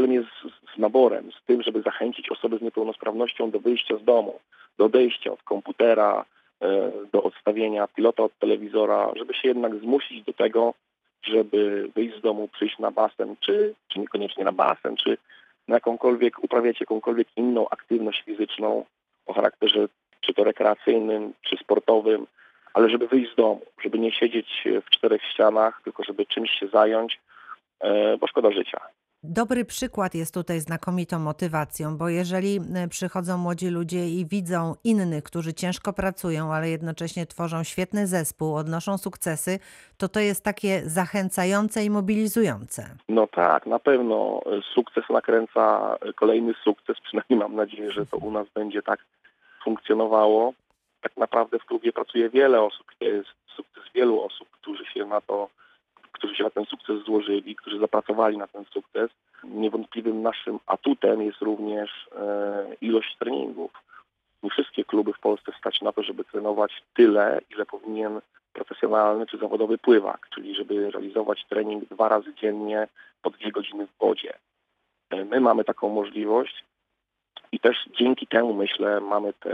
Problem 0.00 0.12
jest 0.22 0.28
z- 0.28 0.74
z 0.74 0.78
naborem, 0.78 1.32
z 1.32 1.46
tym, 1.46 1.62
żeby 1.62 1.82
zachęcić 1.82 2.30
osoby 2.30 2.58
z 2.58 2.62
niepełnosprawnością 2.62 3.50
do 3.50 3.60
wyjścia 3.60 3.96
z 3.96 4.04
domu, 4.04 4.40
do 4.78 4.84
odejścia 4.84 5.32
od 5.32 5.42
komputera, 5.42 6.24
e, 6.62 6.92
do 7.12 7.22
odstawienia 7.22 7.88
pilota 7.88 8.22
od 8.22 8.38
telewizora, 8.38 9.10
żeby 9.16 9.34
się 9.34 9.48
jednak 9.48 9.74
zmusić 9.76 10.24
do 10.24 10.32
tego, 10.32 10.74
żeby 11.22 11.90
wyjść 11.94 12.18
z 12.18 12.20
domu, 12.20 12.48
przyjść 12.48 12.78
na 12.78 12.90
basen, 12.90 13.36
czy, 13.40 13.74
czy 13.88 14.00
niekoniecznie 14.00 14.44
na 14.44 14.52
basen, 14.52 14.96
czy 14.96 15.18
na 15.68 15.74
jakąkolwiek, 15.74 16.44
uprawiać 16.44 16.80
jakąkolwiek 16.80 17.28
inną 17.36 17.68
aktywność 17.68 18.22
fizyczną 18.22 18.84
o 19.26 19.32
charakterze 19.32 19.88
czy 20.20 20.34
to 20.34 20.44
rekreacyjnym, 20.44 21.32
czy 21.42 21.56
sportowym, 21.56 22.26
ale 22.74 22.90
żeby 22.90 23.06
wyjść 23.08 23.32
z 23.32 23.36
domu, 23.36 23.60
żeby 23.82 23.98
nie 23.98 24.12
siedzieć 24.12 24.64
w 24.86 24.90
czterech 24.90 25.22
ścianach, 25.24 25.80
tylko 25.84 26.04
żeby 26.04 26.26
czymś 26.26 26.50
się 26.50 26.66
zająć, 26.68 27.20
e, 27.80 28.16
bo 28.18 28.26
szkoda 28.26 28.50
życia. 28.50 28.80
Dobry 29.22 29.64
przykład 29.64 30.14
jest 30.14 30.34
tutaj 30.34 30.60
znakomitą 30.60 31.18
motywacją, 31.18 31.96
bo 31.96 32.08
jeżeli 32.08 32.60
e, 32.76 32.88
przychodzą 32.88 33.38
młodzi 33.38 33.68
ludzie 33.68 34.08
i 34.08 34.26
widzą 34.26 34.74
innych, 34.84 35.24
którzy 35.24 35.54
ciężko 35.54 35.92
pracują, 35.92 36.52
ale 36.52 36.70
jednocześnie 36.70 37.26
tworzą 37.26 37.64
świetny 37.64 38.06
zespół, 38.06 38.56
odnoszą 38.56 38.98
sukcesy, 38.98 39.58
to 39.98 40.08
to 40.08 40.20
jest 40.20 40.44
takie 40.44 40.82
zachęcające 40.84 41.84
i 41.84 41.90
mobilizujące. 41.90 42.82
No 43.08 43.26
tak, 43.26 43.66
na 43.66 43.78
pewno 43.78 44.40
sukces 44.74 45.04
nakręca 45.10 45.96
kolejny 46.16 46.54
sukces, 46.64 46.96
przynajmniej 47.04 47.38
mam 47.38 47.54
nadzieję, 47.56 47.90
że 47.90 48.06
to 48.06 48.16
u 48.16 48.30
nas 48.30 48.48
będzie 48.54 48.82
tak 48.82 49.00
funkcjonowało. 49.64 50.52
Tak 51.00 51.16
naprawdę 51.16 51.58
w 51.58 51.64
klubie 51.64 51.92
pracuje 51.92 52.30
wiele 52.30 52.62
osób, 52.62 52.86
jest 53.00 53.28
sukces 53.56 53.84
wielu 53.94 54.20
osób, 54.20 54.48
którzy 54.50 54.84
się 54.84 55.06
na 55.06 55.20
to 55.20 55.48
którzy 56.20 56.36
się 56.36 56.44
na 56.44 56.50
ten 56.50 56.64
sukces 56.64 57.04
złożyli, 57.04 57.56
którzy 57.56 57.78
zapracowali 57.78 58.38
na 58.38 58.46
ten 58.46 58.64
sukces. 58.64 59.10
Niewątpliwym 59.44 60.22
naszym 60.22 60.58
atutem 60.66 61.22
jest 61.22 61.40
również 61.40 62.08
e, 62.16 62.74
ilość 62.80 63.16
treningów. 63.18 63.70
Nie 64.42 64.50
wszystkie 64.50 64.84
kluby 64.84 65.12
w 65.12 65.20
Polsce 65.20 65.52
stać 65.58 65.80
na 65.80 65.92
to, 65.92 66.02
żeby 66.02 66.24
trenować 66.24 66.82
tyle, 66.94 67.40
ile 67.50 67.66
powinien 67.66 68.20
profesjonalny 68.52 69.26
czy 69.26 69.38
zawodowy 69.38 69.78
pływak, 69.78 70.28
czyli 70.34 70.54
żeby 70.54 70.90
realizować 70.90 71.44
trening 71.48 71.88
dwa 71.88 72.08
razy 72.08 72.34
dziennie 72.34 72.88
po 73.22 73.30
dwie 73.30 73.52
godziny 73.52 73.86
w 73.86 73.98
wodzie. 73.98 74.34
E, 75.10 75.24
my 75.24 75.40
mamy 75.40 75.64
taką 75.64 75.88
możliwość 75.88 76.64
i 77.52 77.60
też 77.60 77.76
dzięki 77.98 78.26
temu, 78.26 78.54
myślę, 78.54 79.00
mamy 79.00 79.32
te 79.32 79.50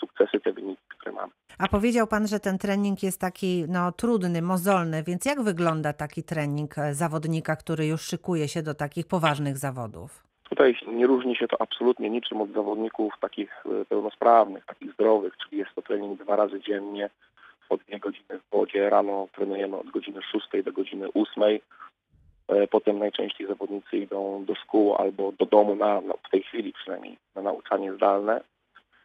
sukcesy, 0.00 0.40
te 0.40 0.52
wyniki, 0.52 0.82
które 0.88 1.12
mamy. 1.12 1.32
A 1.58 1.68
powiedział 1.68 2.06
Pan, 2.06 2.26
że 2.26 2.40
ten 2.40 2.58
trening 2.58 3.02
jest 3.02 3.20
taki 3.20 3.64
no, 3.68 3.92
trudny, 3.92 4.42
mozolny, 4.42 5.02
więc 5.02 5.24
jak 5.24 5.42
wygląda 5.42 5.92
taki 5.92 6.22
trening 6.22 6.78
e, 6.78 6.94
zawodnika, 6.94 7.56
który 7.56 7.86
już 7.86 8.00
szykuje 8.00 8.48
się 8.48 8.62
do 8.62 8.74
takich 8.74 9.06
poważnych 9.06 9.58
zawodów? 9.58 10.22
Tutaj 10.48 10.76
nie 10.86 11.06
różni 11.06 11.36
się 11.36 11.48
to 11.48 11.60
absolutnie 11.60 12.10
niczym 12.10 12.40
od 12.40 12.52
zawodników 12.52 13.12
takich 13.20 13.64
e, 13.66 13.84
pełnosprawnych, 13.84 14.64
takich 14.66 14.92
zdrowych, 14.92 15.32
czyli 15.36 15.58
jest 15.58 15.74
to 15.74 15.82
trening 15.82 16.22
dwa 16.22 16.36
razy 16.36 16.60
dziennie 16.60 17.10
po 17.68 17.76
dwie 17.76 17.98
godziny 17.98 18.38
w 18.38 18.50
wodzie. 18.50 18.90
Rano 18.90 19.28
trenujemy 19.36 19.76
od 19.76 19.90
godziny 19.90 20.20
6 20.22 20.64
do 20.64 20.72
godziny 20.72 21.08
8 21.14 21.42
E, 21.42 21.58
potem 22.70 22.98
najczęściej 22.98 23.46
zawodnicy 23.46 23.96
idą 23.96 24.44
do 24.44 24.54
szkół 24.54 24.94
albo 24.94 25.32
do 25.32 25.46
domu, 25.46 25.76
na, 25.76 26.00
no 26.00 26.14
w 26.26 26.30
tej 26.30 26.42
chwili 26.42 26.72
przynajmniej, 26.72 27.16
na 27.34 27.42
nauczanie 27.42 27.92
zdalne. 27.92 28.40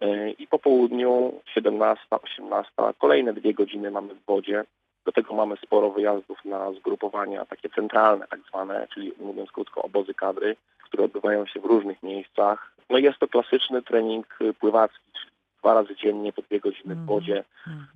E, 0.02 0.32
I 0.32 0.48
po 0.48 0.60
południu 0.60 1.42
17, 1.54 2.06
18, 2.10 2.72
kolejne 2.98 3.34
dwie 3.34 3.54
godziny 3.54 3.92
mamy 3.92 4.16
w 4.16 4.26
wodzie. 4.26 4.64
Do 5.06 5.12
tego 5.12 5.34
mamy 5.34 5.56
sporo 5.58 5.90
wyjazdów 5.90 6.46
na 6.46 6.72
zgrupowania 6.72 7.46
takie 7.46 7.70
centralne 7.70 8.28
tak 8.28 8.40
zwane, 8.50 8.88
czyli 8.94 9.12
mówiąc 9.20 9.52
krótko 9.52 9.82
obozy 9.82 10.14
kadry, 10.14 10.56
które 10.84 11.04
odbywają 11.04 11.46
się 11.46 11.60
w 11.60 11.66
różnych 11.66 12.04
miejscach. 12.04 12.72
No 12.90 12.98
jest 12.98 13.20
to 13.20 13.28
klasyczny 13.28 13.82
trening 13.82 14.40
pływacki, 14.60 15.12
dwa 15.60 15.74
razy 15.74 15.96
dziennie 15.96 16.34
po 16.34 16.42
dwie 16.42 16.60
godziny 16.60 16.96
w 16.96 17.06
wodzie. 17.06 17.44
Mm. 17.68 17.88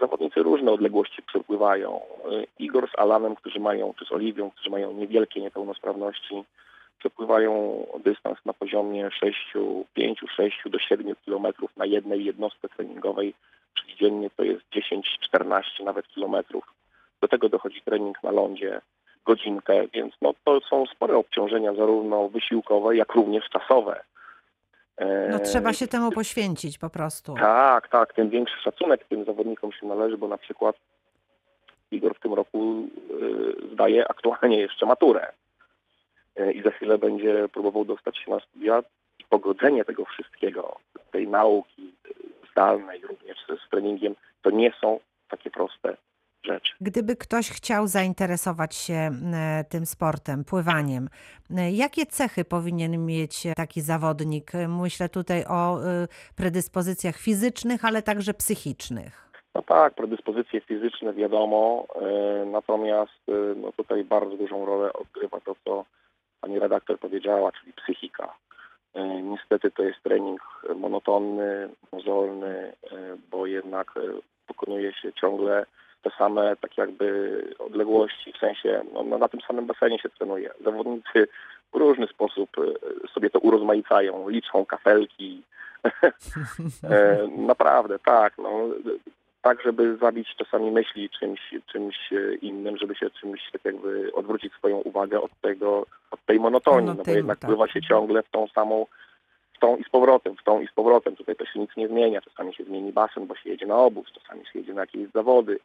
Zawodnicy 0.00 0.42
różne 0.42 0.72
odległości 0.72 1.22
przepływają. 1.22 2.00
Y, 2.32 2.46
Igor 2.58 2.90
z 2.90 2.98
Alanem, 2.98 3.36
którzy 3.36 3.60
mają, 3.60 3.94
czy 3.98 4.04
z 4.04 4.12
Oliwią, 4.12 4.50
którzy 4.50 4.70
mają 4.70 4.92
niewielkie 4.92 5.40
niepełnosprawności, 5.40 6.44
przepływają 6.98 7.86
dystans 8.04 8.38
na 8.44 8.52
poziomie 8.52 9.10
6, 9.10 9.52
5, 9.94 10.20
6 10.36 10.62
do 10.66 10.78
7 10.78 11.14
kilometrów 11.24 11.76
na 11.76 11.86
jednej 11.86 12.24
jednostce 12.24 12.68
treningowej, 12.68 13.34
czyli 13.74 13.96
dziennie 13.96 14.30
to 14.36 14.42
jest 14.42 14.62
10, 14.72 15.18
14 15.20 15.84
nawet 15.84 16.08
kilometrów. 16.08 16.64
Do 17.20 17.28
tego 17.28 17.48
dochodzi 17.48 17.82
trening 17.82 18.22
na 18.22 18.30
lądzie 18.30 18.80
godzinkę, 19.26 19.86
więc 19.94 20.14
no, 20.22 20.34
to 20.44 20.60
są 20.60 20.86
spore 20.86 21.16
obciążenia 21.16 21.74
zarówno 21.74 22.28
wysiłkowe, 22.28 22.96
jak 22.96 23.14
również 23.14 23.44
czasowe. 23.48 24.00
No 25.30 25.38
trzeba 25.38 25.72
się 25.72 25.86
temu 25.86 26.10
poświęcić 26.10 26.78
po 26.78 26.90
prostu. 26.90 27.34
Tak, 27.34 27.88
tak, 27.88 28.14
tym 28.14 28.30
większy 28.30 28.62
szacunek 28.62 29.04
tym 29.04 29.24
zawodnikom 29.24 29.72
się 29.72 29.86
należy, 29.86 30.18
bo 30.18 30.28
na 30.28 30.38
przykład 30.38 30.76
Igor 31.90 32.14
w 32.16 32.20
tym 32.20 32.34
roku 32.34 32.88
y, 33.10 33.72
zdaje 33.72 34.08
aktualnie 34.08 34.58
jeszcze 34.58 34.86
maturę 34.86 35.32
y, 36.40 36.52
i 36.52 36.62
za 36.62 36.70
chwilę 36.70 36.98
będzie 36.98 37.48
próbował 37.48 37.84
dostać 37.84 38.18
się 38.18 38.30
na 38.30 38.40
studia 38.40 38.82
i 39.18 39.24
pogodzenie 39.24 39.84
tego 39.84 40.04
wszystkiego, 40.04 40.76
tej 41.12 41.28
nauki 41.28 41.94
zdalnej 42.52 43.00
również 43.00 43.38
z 43.66 43.70
treningiem, 43.70 44.14
to 44.42 44.50
nie 44.50 44.72
są 44.80 45.00
takie 45.28 45.50
proste 45.50 45.96
Gdyby 46.80 47.16
ktoś 47.16 47.50
chciał 47.50 47.86
zainteresować 47.86 48.74
się 48.74 48.94
e, 48.94 49.64
tym 49.68 49.86
sportem, 49.86 50.44
pływaniem, 50.44 51.08
e, 51.56 51.72
jakie 51.72 52.06
cechy 52.06 52.44
powinien 52.44 53.06
mieć 53.06 53.42
taki 53.56 53.80
zawodnik? 53.80 54.52
Myślę 54.68 55.08
tutaj 55.08 55.44
o 55.48 55.84
e, 55.84 56.06
predyspozycjach 56.36 57.16
fizycznych, 57.16 57.84
ale 57.84 58.02
także 58.02 58.34
psychicznych. 58.34 59.30
No 59.54 59.62
tak, 59.62 59.94
predyspozycje 59.94 60.60
fizyczne 60.60 61.12
wiadomo, 61.12 61.86
natomiast 62.46 63.20
no 63.56 63.72
tutaj 63.72 64.04
bardzo 64.04 64.36
dużą 64.36 64.66
rolę 64.66 64.92
odgrywa 64.92 65.40
to, 65.40 65.54
co 65.64 65.84
pani 66.40 66.58
redaktor 66.58 66.98
powiedziała, 66.98 67.52
czyli 67.52 67.72
psychika. 67.72 68.34
Niestety 69.22 69.70
to 69.70 69.82
jest 69.82 70.02
trening 70.02 70.40
monotonny, 70.76 71.68
mozolny, 71.92 72.72
bo 73.30 73.46
jednak 73.46 73.94
pokonuje 74.46 74.92
się 74.92 75.12
ciągle 75.12 75.66
te 76.02 76.10
same 76.18 76.56
tak 76.56 76.78
jakby 76.78 77.44
odległości, 77.58 78.32
w 78.32 78.38
sensie 78.38 78.82
no, 78.92 79.02
no, 79.02 79.18
na 79.18 79.28
tym 79.28 79.40
samym 79.40 79.66
basenie 79.66 79.98
się 79.98 80.08
trenuje. 80.08 80.50
Zawodnicy 80.64 81.28
w 81.72 81.76
różny 81.76 82.06
sposób 82.06 82.50
e, 82.58 83.08
sobie 83.08 83.30
to 83.30 83.38
urozmaicają, 83.38 84.28
liczą 84.28 84.66
kafelki. 84.66 85.42
E, 86.90 87.28
naprawdę, 87.36 87.98
tak. 87.98 88.38
No, 88.38 88.50
tak, 89.42 89.62
żeby 89.62 89.96
zabić 89.96 90.28
czasami 90.36 90.70
myśli 90.70 91.10
czymś, 91.10 91.54
czymś 91.72 91.96
innym, 92.42 92.76
żeby 92.76 92.94
się 92.94 93.10
czymś 93.10 93.50
tak 93.52 93.64
jakby 93.64 94.12
odwrócić 94.14 94.52
swoją 94.52 94.76
uwagę 94.76 95.20
od 95.20 95.30
tego, 95.40 95.86
od 96.10 96.26
tej 96.26 96.40
monotonii, 96.40 96.94
no 96.96 97.04
bo 97.04 97.10
jednak 97.10 97.38
tak. 97.38 97.48
pływa 97.48 97.68
się 97.68 97.82
ciągle 97.82 98.22
w 98.22 98.30
tą 98.30 98.48
samą 98.48 98.86
w 99.60 99.62
tą 99.62 99.76
i 99.76 99.84
z 99.84 99.88
powrotem, 99.88 100.36
w 100.36 100.42
tą 100.42 100.60
i 100.60 100.66
z 100.66 100.72
powrotem. 100.72 101.16
Tutaj 101.16 101.36
to 101.36 101.46
się 101.46 101.60
nic 101.60 101.70
nie 101.76 101.88
zmienia. 101.88 102.20
Czasami 102.20 102.54
się 102.54 102.64
zmieni 102.64 102.92
basen, 102.92 103.26
bo 103.26 103.36
się 103.36 103.50
jedzie 103.50 103.66
na 103.66 103.76
obóz, 103.76 104.06
czasami 104.12 104.46
się 104.46 104.58
jedzie 104.58 104.74
na 104.74 104.80
jakieś 104.80 105.10
zawody, 105.14 105.58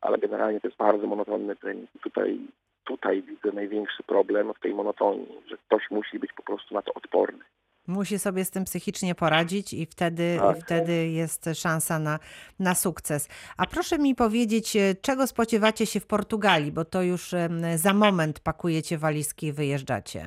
ale 0.00 0.18
generalnie 0.18 0.60
to 0.60 0.68
jest 0.68 0.78
bardzo 0.78 1.06
monotonny 1.06 1.56
trening. 1.56 1.90
I 1.94 1.98
tutaj, 1.98 2.38
tutaj 2.84 3.22
widzę 3.22 3.52
największy 3.52 4.02
problem 4.02 4.52
w 4.54 4.60
tej 4.60 4.74
monotonii, 4.74 5.38
że 5.46 5.56
ktoś 5.56 5.90
musi 5.90 6.18
być 6.18 6.32
po 6.32 6.42
prostu 6.42 6.74
na 6.74 6.82
to 6.82 6.94
odporny. 6.94 7.44
Musi 7.86 8.18
sobie 8.18 8.44
z 8.44 8.50
tym 8.50 8.64
psychicznie 8.64 9.14
poradzić 9.14 9.72
i 9.72 9.86
wtedy, 9.86 10.36
tak. 10.38 10.56
wtedy 10.58 11.08
jest 11.08 11.50
szansa 11.54 11.98
na, 11.98 12.18
na 12.60 12.74
sukces. 12.74 13.28
A 13.56 13.66
proszę 13.66 13.98
mi 13.98 14.14
powiedzieć, 14.14 14.76
e, 14.76 14.80
czego 15.02 15.26
spodziewacie 15.26 15.86
się 15.86 16.00
w 16.00 16.06
Portugalii, 16.06 16.72
bo 16.72 16.84
to 16.84 17.02
już 17.02 17.34
za 17.74 17.94
moment 17.94 18.40
pakujecie 18.40 18.98
walizki 18.98 19.46
i 19.46 19.52
wyjeżdżacie. 19.52 20.20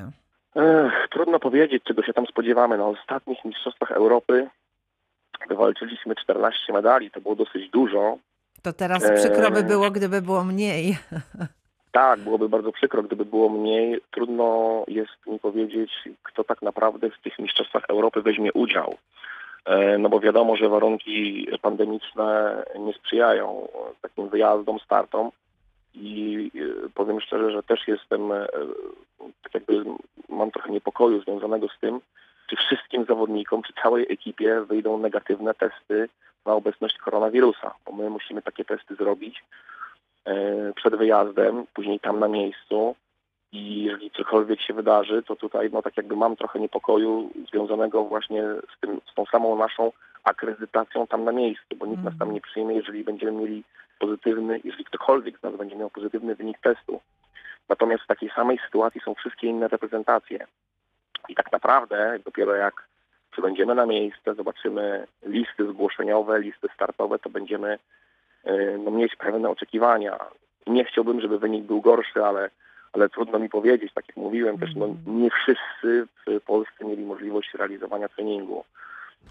Ech, 0.56 0.97
trudno 1.08 1.40
powiedzieć, 1.40 1.84
czego 1.84 2.04
się 2.04 2.14
tam 2.14 2.26
spodziewamy. 2.26 2.78
Na 2.78 2.86
ostatnich 2.86 3.46
mistrzostwach 3.46 3.92
Europy 3.92 4.48
wywalczyliśmy 5.50 6.16
14 6.16 6.74
medali, 6.74 7.12
to 7.12 7.22
było 7.22 7.36
dosyć 7.36 7.70
dużo. 7.70 8.18
To 8.62 8.74
teraz 8.74 9.12
przykro 9.12 9.52
by 9.52 9.64
było, 9.64 9.92
gdyby 9.92 10.22
było 10.22 10.44
mniej. 10.44 10.98
Tak, 11.92 12.20
byłoby 12.20 12.50
bardzo 12.50 12.72
przykro, 12.72 13.04
gdyby 13.04 13.26
było 13.26 13.50
mniej. 13.50 14.02
Trudno 14.12 14.84
jest 14.88 15.28
mi 15.28 15.40
powiedzieć, 15.40 15.92
kto 16.24 16.44
tak 16.44 16.62
naprawdę 16.62 17.10
w 17.10 17.22
tych 17.22 17.40
mistrzostwach 17.40 17.84
Europy 17.90 18.22
weźmie 18.22 18.54
udział. 18.54 18.96
E, 19.66 19.98
no 19.98 20.10
bo 20.10 20.20
wiadomo, 20.20 20.56
że 20.56 20.70
warunki 20.70 21.48
pandemiczne 21.62 22.64
nie 22.80 22.94
sprzyjają 22.94 23.68
takim 24.02 24.30
wyjazdom, 24.30 24.80
startom 24.80 25.32
i 26.02 26.52
e, 26.56 26.90
powiem 26.90 27.22
szczerze, 27.22 27.52
że 27.52 27.64
też 27.64 27.88
jestem, 27.88 28.32
e, 28.32 28.48
tak 29.44 29.54
jakby 29.54 29.84
mam 30.30 30.52
trochę 30.52 30.72
niepokoju 30.72 31.22
związanego 31.22 31.68
z 31.68 31.80
tym, 31.80 32.00
czy 32.48 32.56
wszystkim 32.56 33.06
zawodnikom, 33.06 33.64
czy 33.64 33.74
całej 33.84 34.06
ekipie 34.10 34.62
wyjdą 34.62 34.98
negatywne 34.98 35.54
testy 35.54 36.10
na 36.46 36.54
obecność 36.54 36.98
koronawirusa, 36.98 37.74
bo 37.86 37.92
my 37.92 38.10
musimy 38.10 38.42
takie 38.42 38.66
testy 38.66 38.96
zrobić 38.96 39.44
e, 40.26 40.74
przed 40.74 40.96
wyjazdem, 40.96 41.66
później 41.74 42.00
tam 42.00 42.20
na 42.20 42.28
miejscu. 42.28 42.96
I 43.52 43.84
jeżeli 43.84 44.12
cokolwiek 44.12 44.62
się 44.62 44.74
wydarzy, 44.74 45.24
to 45.24 45.36
tutaj 45.36 45.70
no 45.74 45.82
tak 45.82 45.98
jakby 45.98 46.16
mam 46.16 46.36
trochę 46.36 46.60
niepokoju 46.60 47.30
związanego 47.50 48.04
właśnie 48.04 48.44
z, 48.44 48.80
tym, 48.80 49.02
z 49.12 49.14
tą 49.16 49.26
samą 49.26 49.56
naszą 49.56 49.92
akredytacją 50.28 51.08
tam 51.08 51.24
na 51.24 51.32
miejscu, 51.32 51.76
bo 51.76 51.86
nikt 51.86 52.04
nas 52.04 52.18
tam 52.20 52.34
nie 52.34 52.42
przyjmie, 52.42 52.76
jeżeli 52.76 53.04
będziemy 53.04 53.32
mieli 53.32 53.64
pozytywny, 54.00 54.60
jeżeli 54.64 54.86
ktokolwiek 54.86 55.40
z 55.40 55.44
nas 55.44 55.56
będzie 55.56 55.76
miał 55.76 55.90
pozytywny 55.90 56.36
wynik 56.36 56.58
testu. 56.60 57.02
Natomiast 57.70 58.04
w 58.04 58.08
takiej 58.08 58.30
samej 58.30 58.60
sytuacji 58.66 59.02
są 59.02 59.16
wszystkie 59.16 59.48
inne 59.48 59.68
reprezentacje. 59.68 60.48
I 61.30 61.36
tak 61.36 61.52
naprawdę 61.52 62.20
dopiero 62.26 62.56
jak 62.56 62.88
przybędziemy 63.32 63.76
na 63.76 63.86
miejsce, 63.86 64.36
zobaczymy 64.36 65.08
listy 65.26 65.68
zgłoszeniowe, 65.70 66.40
listy 66.40 66.68
startowe, 66.74 67.20
to 67.20 67.30
będziemy 67.30 67.78
e, 68.44 68.78
no, 68.78 68.92
mieć 68.92 69.16
pewne 69.16 69.50
oczekiwania. 69.50 70.20
Nie 70.68 70.86
chciałbym, 70.86 71.22
żeby 71.22 71.40
wynik 71.40 71.64
był 71.64 71.82
gorszy, 71.82 72.26
ale, 72.26 72.50
ale 72.94 73.10
trudno 73.10 73.40
mi 73.40 73.50
powiedzieć. 73.50 73.94
Tak 73.94 74.08
jak 74.08 74.18
mówiłem, 74.18 74.58
też 74.58 74.76
no, 74.76 74.88
nie 75.08 75.30
wszyscy 75.30 76.08
w 76.28 76.42
Polsce 76.42 76.86
mieli 76.86 77.06
możliwość 77.06 77.54
realizowania 77.54 78.10
treningu. 78.10 78.64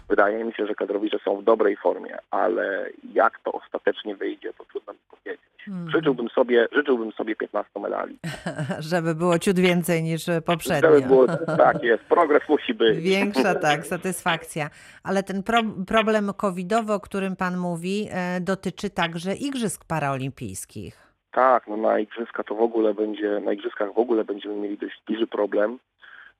Wydaje 0.09 0.43
mi 0.43 0.53
się, 0.53 0.67
że 0.67 0.75
kadrowicze 0.75 1.19
są 1.25 1.37
w 1.37 1.43
dobrej 1.43 1.77
formie, 1.77 2.17
ale 2.31 2.89
jak 3.13 3.39
to 3.39 3.51
ostatecznie 3.51 4.15
wyjdzie, 4.15 4.53
to 4.53 4.65
trudno 4.65 4.93
mi 4.93 4.99
powiedzieć. 5.11 5.47
Mhm. 5.67 5.91
Życzyłbym 5.91 6.29
sobie, 6.29 6.67
życzyłbym 6.71 7.11
sobie 7.11 7.35
15 7.35 7.79
medali. 7.79 8.17
Żeby 8.91 9.15
było 9.15 9.39
ciut 9.39 9.59
więcej 9.59 10.03
niż 10.03 10.25
poprzednio. 10.45 10.91
Żeby 10.91 11.07
było, 11.07 11.27
tak 11.57 11.83
jest, 11.83 12.03
progres 12.03 12.49
musi 12.49 12.73
być. 12.73 12.97
Większa, 13.13 13.55
tak, 13.55 13.85
satysfakcja. 13.85 14.69
Ale 15.03 15.23
ten 15.23 15.43
pro, 15.43 15.61
problem 15.87 16.33
covidowy, 16.33 16.93
o 16.93 16.99
którym 16.99 17.35
Pan 17.35 17.57
mówi, 17.57 18.07
e, 18.11 18.41
dotyczy 18.41 18.89
także 18.89 19.33
Igrzysk 19.33 19.85
Paraolimpijskich. 19.85 21.07
Tak, 21.31 21.67
no 21.67 21.77
na 21.77 21.99
igrzyska 21.99 22.43
to 22.43 22.55
w 22.55 22.61
ogóle 22.61 22.93
będzie, 22.93 23.39
na 23.39 23.53
igrzyskach 23.53 23.93
w 23.93 23.97
ogóle 23.97 24.25
będziemy 24.25 24.55
mieli 24.55 24.77
dość 24.77 25.01
duży 25.07 25.27
problem. 25.27 25.79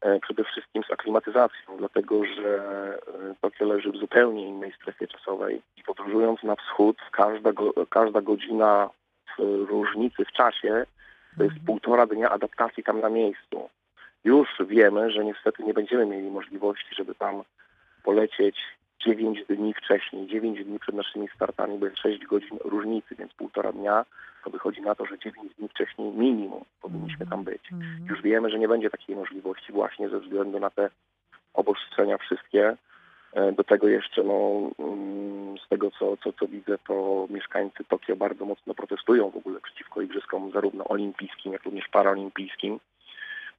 E, 0.01 0.19
przede 0.19 0.43
wszystkim 0.43 0.83
z 0.83 0.91
aklimatyzacją, 0.91 1.77
dlatego 1.77 2.25
że 2.25 2.59
e, 2.97 3.35
Tokio 3.41 3.65
leży 3.65 3.91
w 3.91 3.97
zupełnie 3.97 4.47
innej 4.47 4.73
strefie 4.73 5.07
czasowej 5.07 5.61
i 5.77 5.83
podróżując 5.83 6.43
na 6.43 6.55
wschód, 6.55 6.97
każda, 7.11 7.53
go, 7.53 7.73
każda 7.89 8.21
godzina 8.21 8.89
różnicy 9.69 10.25
w 10.25 10.31
czasie 10.31 10.85
to 11.37 11.43
jest 11.43 11.55
półtora 11.65 12.05
dnia 12.05 12.29
adaptacji 12.29 12.83
tam 12.83 13.01
na 13.01 13.09
miejscu. 13.09 13.69
Już 14.23 14.47
wiemy, 14.67 15.11
że 15.11 15.25
niestety 15.25 15.63
nie 15.63 15.73
będziemy 15.73 16.05
mieli 16.05 16.29
możliwości, 16.29 16.95
żeby 16.95 17.15
tam 17.15 17.43
polecieć 18.03 18.57
9 19.07 19.43
dni 19.49 19.73
wcześniej, 19.73 20.27
9 20.27 20.63
dni 20.63 20.79
przed 20.79 20.95
naszymi 20.95 21.27
startami, 21.35 21.77
bo 21.77 21.85
jest 21.85 21.97
6 21.97 22.25
godzin 22.25 22.57
różnicy, 22.63 23.15
więc 23.15 23.33
półtora 23.33 23.71
dnia, 23.71 24.05
to 24.43 24.49
wychodzi 24.49 24.81
na 24.81 24.95
to, 24.95 25.05
że 25.05 25.19
9 25.19 25.53
dni 25.57 25.67
wcześniej 25.67 26.11
minimum 26.11 26.63
powinniśmy 26.81 27.27
tam 27.27 27.43
być. 27.43 27.61
Mhm. 27.71 28.05
Już 28.09 28.21
wiemy, 28.21 28.49
że 28.49 28.59
nie 28.59 28.67
będzie 28.67 28.89
takiej 28.89 29.15
możliwości 29.15 29.71
właśnie 29.71 30.09
ze 30.09 30.19
względu 30.19 30.59
na 30.59 30.69
te 30.69 30.89
obostrzenia 31.53 32.17
wszystkie. 32.17 32.77
E, 33.33 33.51
Do 33.51 33.63
tego 33.63 33.87
jeszcze, 33.87 34.23
no, 34.23 34.69
mm, 34.79 35.57
z 35.57 35.67
tego 35.69 35.91
co, 35.91 36.17
co, 36.17 36.33
co 36.33 36.47
widzę, 36.47 36.77
to 36.87 37.27
mieszkańcy 37.29 37.83
Tokio 37.83 38.15
bardzo 38.15 38.45
mocno 38.45 38.73
protestują 38.73 39.29
w 39.29 39.37
ogóle 39.37 39.59
przeciwko 39.61 40.01
igrzyskom 40.01 40.51
zarówno 40.51 40.83
olimpijskim, 40.87 41.53
jak 41.53 41.63
również 41.63 41.87
paraolimpijskim. 41.87 42.79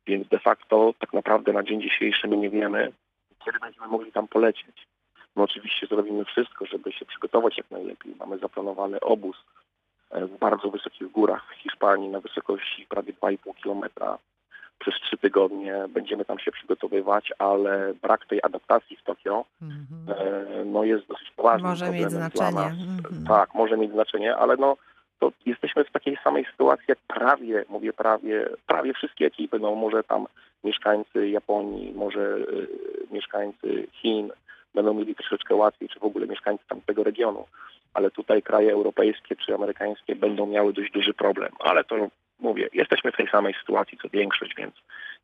Więc 0.07 0.29
de 0.29 0.39
facto 0.39 0.95
tak 0.99 1.13
naprawdę 1.13 1.53
na 1.53 1.63
dzień 1.63 1.83
dzisiejszy 1.83 2.29
my 2.29 2.37
nie 2.37 2.51
wiemy, 2.51 2.93
kiedy 3.45 3.59
będziemy 3.59 3.87
mogli 3.87 4.13
tam 4.13 4.29
polecieć. 4.29 4.87
My 5.37 5.43
oczywiście 5.43 5.87
zrobimy 5.87 6.25
wszystko, 6.25 6.67
żeby 6.67 6.93
się 6.93 7.05
przygotować 7.05 7.59
jak 7.59 7.71
najlepiej. 7.71 8.15
Mamy 8.21 8.39
zaplanowany 8.39 9.01
obóz 9.01 9.37
e, 10.11 10.27
w 10.27 10.39
bardzo 10.39 10.71
wysokich 10.71 11.11
górach 11.11 11.43
w 11.51 11.63
Hiszpanii 11.63 12.09
na 12.09 12.21
wysokości 12.21 12.87
prawie 12.89 13.13
2,5 13.13 13.55
kilometra. 13.63 14.19
Przez 14.79 14.95
trzy 14.95 15.17
tygodnie 15.19 15.75
będziemy 15.89 16.25
tam 16.25 16.39
się 16.39 16.53
przygotowywać, 16.53 17.33
ale 17.39 17.95
brak 18.03 18.27
tej 18.27 18.41
adaptacji 18.43 18.97
w 18.97 19.03
Tokio 19.03 19.45
Mhm. 19.63 20.19
e, 20.19 20.65
no 20.65 20.85
jest 20.85 21.07
dosyć 21.07 21.31
poważnym 21.37 21.71
Może 21.71 21.91
mieć 21.91 22.11
znaczenie. 22.11 22.53
nas. 22.53 22.73
Mhm. 22.73 23.25
Tak, 23.29 23.55
może 23.55 23.77
mieć 23.77 23.93
znaczenie, 23.93 24.37
ale 24.37 24.57
no 24.57 24.77
to 25.21 25.33
jesteśmy 25.47 25.85
w 25.85 25.91
takiej 25.91 26.19
samej 26.25 26.45
sytuacji 26.45 26.85
jak 26.89 26.99
prawie, 26.99 27.65
mówię 27.69 27.93
prawie, 27.93 28.49
prawie 28.67 28.95
wszystkie 28.95 29.27
ekipy, 29.27 29.59
no 29.59 29.75
może 29.75 30.05
tam 30.05 30.27
mieszkańcy 30.65 31.29
Japonii, 31.29 31.93
może 31.95 32.21
y, 32.37 32.69
mieszkańcy 33.11 33.87
Chin 33.93 34.31
będą 34.79 34.95
mieli 34.95 35.15
troszeczkę 35.15 35.55
łatwiej, 35.55 35.89
czy 35.89 35.99
w 36.01 36.05
ogóle 36.05 36.27
mieszkańcy 36.27 36.65
tamtego 36.69 37.05
regionu, 37.05 37.47
ale 37.95 38.11
tutaj 38.11 38.43
kraje 38.43 38.73
europejskie 38.73 39.37
czy 39.37 39.55
amerykańskie 39.55 40.17
będą 40.17 40.47
miały 40.47 40.73
dość 40.73 40.93
duży 40.93 41.15
problem, 41.15 41.53
ale 41.59 41.85
to 41.85 41.97
mówię, 42.41 42.69
jesteśmy 42.73 43.13
w 43.13 43.17
tej 43.17 43.29
samej 43.29 43.55
sytuacji 43.61 43.99
co 44.03 44.09
większość, 44.09 44.55
więc 44.57 44.75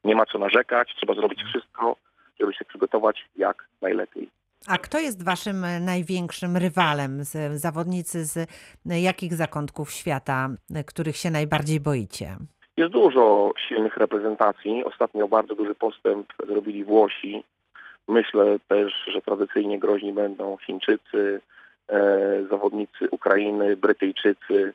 nie 0.05 0.15
ma 0.15 0.27
co 0.27 0.39
narzekać, 0.39 0.95
trzeba 0.97 1.15
zrobić 1.15 1.43
wszystko, 1.43 1.97
żeby 2.41 2.55
się 2.55 2.65
przygotować 2.65 3.25
jak 3.37 3.69
najlepiej. 3.83 4.29
A 4.69 4.79
kto 4.79 4.99
jest 4.99 5.25
waszym 5.25 5.67
największym 5.81 6.57
rywalem? 6.57 7.25
Zawodnicy 7.55 8.25
z 8.25 8.51
jakich 8.85 9.35
zakątków 9.35 9.91
świata, 9.91 10.49
których 10.87 11.17
się 11.17 11.31
najbardziej 11.31 11.81
boicie? 11.81 12.37
Jest 12.77 12.93
dużo 12.93 13.53
silnych 13.69 13.97
reprezentacji. 13.97 14.85
Ostatnio 14.85 15.29
bardzo 15.29 15.55
duży 15.55 15.75
postęp 15.75 16.33
zrobili 16.47 16.85
Włosi. 16.85 17.45
Myślę 18.09 18.59
też, 18.69 18.93
że 19.07 19.21
tradycyjnie 19.21 19.79
groźni 19.79 20.13
będą 20.13 20.57
Chińczycy, 20.57 21.41
e, 21.89 21.99
zawodnicy 22.51 23.11
Ukrainy, 23.11 23.77
Brytyjczycy, 23.77 24.73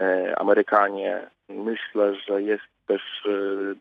e, 0.00 0.38
Amerykanie. 0.38 1.20
Myślę, 1.48 2.14
że 2.28 2.42
jest 2.42 2.64
też, 2.86 3.02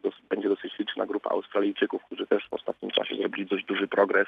e, 0.05 0.09
będzie 0.29 0.49
dosyć 0.49 0.79
liczna 0.79 1.05
grupa 1.05 1.29
Australijczyków, 1.29 2.05
którzy 2.05 2.27
też 2.27 2.47
w 2.49 2.53
ostatnim 2.53 2.91
czasie 2.91 3.15
zrobili 3.15 3.45
dość 3.45 3.65
duży 3.65 3.87
progres. 3.87 4.27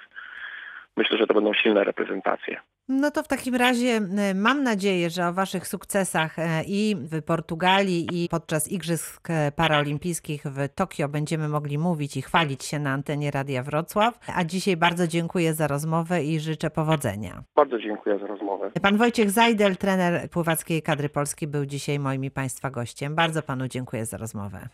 Myślę, 0.97 1.17
że 1.17 1.27
to 1.27 1.33
będą 1.33 1.53
silne 1.53 1.83
reprezentacje. 1.83 2.61
No 2.91 3.11
to 3.11 3.23
w 3.23 3.27
takim 3.27 3.55
razie 3.55 3.89
e, 3.89 4.33
mam 4.33 4.63
nadzieję, 4.63 5.09
że 5.09 5.27
o 5.27 5.33
Waszych 5.33 5.67
sukcesach 5.67 6.39
e, 6.39 6.63
i 6.67 6.95
w 6.95 7.21
Portugalii, 7.21 8.07
i 8.13 8.29
podczas 8.29 8.71
Igrzysk 8.71 9.29
e, 9.29 9.51
Paraolimpijskich 9.51 10.43
w 10.43 10.69
Tokio 10.75 11.09
będziemy 11.09 11.47
mogli 11.47 11.77
mówić 11.77 12.17
i 12.17 12.21
chwalić 12.21 12.63
się 12.63 12.79
na 12.79 12.89
antenie 12.89 13.31
Radia 13.31 13.63
Wrocław. 13.63 14.19
A 14.35 14.43
dzisiaj 14.43 14.77
bardzo 14.77 15.07
dziękuję 15.07 15.53
za 15.53 15.67
rozmowę 15.67 16.23
i 16.23 16.39
życzę 16.39 16.69
powodzenia. 16.69 17.43
Bardzo 17.55 17.79
dziękuję 17.79 18.19
za 18.19 18.27
rozmowę. 18.27 18.71
Pan 18.81 18.97
Wojciech 18.97 19.31
Zajdel, 19.31 19.77
trener 19.77 20.29
pływackiej 20.29 20.81
kadry 20.81 21.09
polskiej, 21.09 21.47
był 21.47 21.65
dzisiaj 21.65 21.99
moim 21.99 22.23
i 22.23 22.31
Państwa 22.31 22.69
gościem. 22.69 23.15
Bardzo 23.15 23.41
Panu 23.41 23.67
dziękuję 23.67 24.05
za 24.05 24.17
rozmowę. 24.17 24.69